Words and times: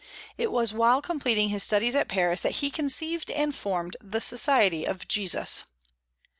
It 0.35 0.51
was 0.51 0.73
while 0.73 0.99
completing 0.99 1.49
his 1.49 1.61
studies 1.61 1.95
at 1.95 2.07
Paris 2.07 2.41
that 2.41 2.53
he 2.63 2.71
conceived 2.71 3.29
and 3.29 3.53
formed 3.55 3.97
the 4.03 4.19
"Society 4.19 4.83
of 4.83 5.07
Jesus." 5.07 5.65